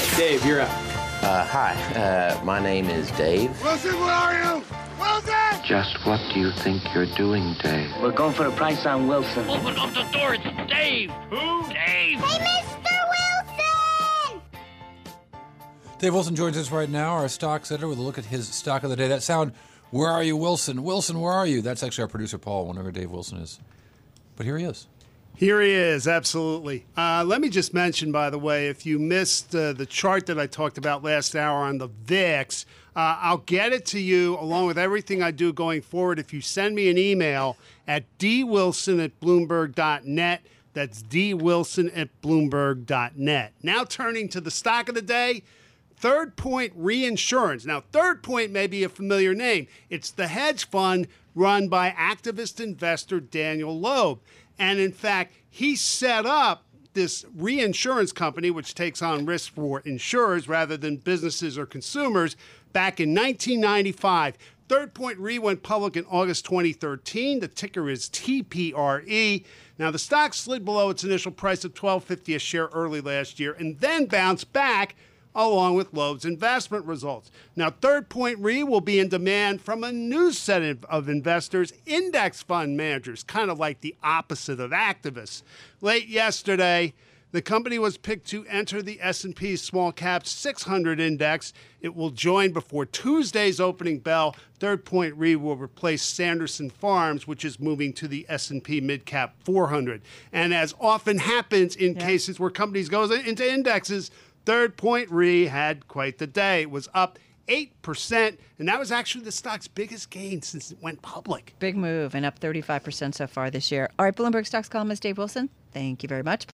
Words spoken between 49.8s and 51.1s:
It's the hedge fund